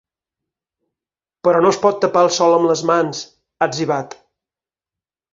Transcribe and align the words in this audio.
“Però 1.47 1.59
no 1.65 1.73
es 1.75 1.77
pot 1.83 1.99
tapar 2.05 2.23
el 2.27 2.31
sol 2.37 2.55
amb 2.57 2.69
les 2.71 2.81
mans”, 2.91 3.21
ha 3.61 3.71
etzibat. 3.73 4.17